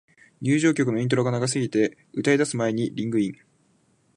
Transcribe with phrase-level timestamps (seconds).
[0.41, 3.33] 入場曲のイントロが長すぎて、歌い出す前にリングイン